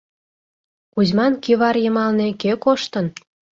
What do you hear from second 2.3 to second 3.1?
кӧ коштын?